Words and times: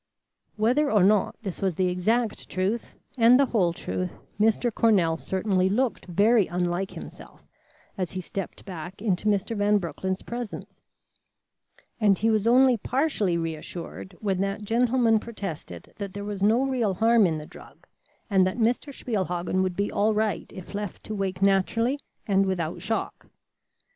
Whether 0.55 0.89
or 0.91 1.03
not 1.03 1.35
this 1.43 1.61
was 1.61 1.75
the 1.75 1.89
exact 1.89 2.49
truth 2.49 2.95
and 3.19 3.39
the 3.39 3.45
whole 3.45 3.71
truth, 3.71 4.09
Mr. 4.39 4.73
Cornell 4.73 5.15
certainly 5.15 5.69
looked 5.69 6.07
very 6.07 6.47
unlike 6.47 6.89
himself 6.89 7.45
as 7.99 8.13
he 8.13 8.19
stepped 8.19 8.65
back 8.65 8.99
into 8.99 9.27
Mr. 9.27 9.55
Van 9.55 9.77
Broecklyn's 9.77 10.23
presence; 10.23 10.81
and 11.99 12.17
he 12.17 12.31
was 12.31 12.47
only 12.47 12.77
partially 12.77 13.37
reassured 13.37 14.17
when 14.19 14.41
that 14.41 14.63
gentleman 14.63 15.19
protested 15.19 15.93
that 15.97 16.15
there 16.15 16.25
was 16.25 16.41
no 16.41 16.65
real 16.65 16.95
harm 16.95 17.27
in 17.27 17.37
the 17.37 17.45
drug, 17.45 17.85
and 18.27 18.47
that 18.47 18.57
Mr. 18.57 18.91
Spielhagen 18.91 19.61
would 19.61 19.75
be 19.75 19.91
all 19.91 20.15
right 20.15 20.51
if 20.51 20.73
left 20.73 21.03
to 21.03 21.13
wake 21.13 21.43
naturally 21.43 21.99
and 22.25 22.47
without 22.47 22.81
shock. 22.81 23.27